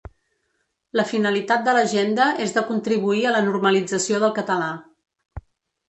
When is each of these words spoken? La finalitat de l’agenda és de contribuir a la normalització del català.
La 0.99 1.05
finalitat 1.09 1.67
de 1.67 1.75
l’agenda 1.79 2.27
és 2.47 2.57
de 2.57 2.65
contribuir 2.73 3.23
a 3.29 3.37
la 3.37 3.45
normalització 3.51 4.25
del 4.27 4.37
català. 4.41 4.75